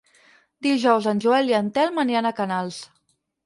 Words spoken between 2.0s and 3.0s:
aniran a Canals.